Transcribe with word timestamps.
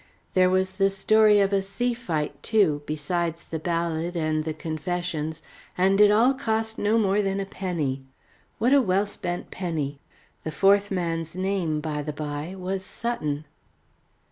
There 0.33 0.49
was 0.49 0.71
the 0.71 0.89
story 0.89 1.39
of 1.41 1.53
a 1.53 1.61
sea 1.61 1.93
fight, 1.93 2.41
too, 2.41 2.81
besides 2.87 3.43
the 3.43 3.59
ballad 3.59 4.15
and 4.17 4.45
the 4.45 4.53
confessions 4.55 5.43
and 5.77 6.01
it 6.01 6.09
all 6.09 6.33
cost 6.33 6.79
no 6.79 6.97
more 6.97 7.21
than 7.21 7.39
a 7.39 7.45
penny. 7.45 8.01
What 8.57 8.73
a 8.73 8.81
well 8.81 9.05
spent 9.05 9.51
penny! 9.51 9.99
The 10.43 10.49
fourth 10.49 10.89
man's 10.89 11.35
name, 11.35 11.81
by 11.81 12.01
the 12.01 12.13
bye, 12.13 12.55
was 12.57 12.83
Sutton. 12.83 13.45